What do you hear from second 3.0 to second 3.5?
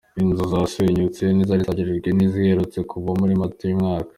muri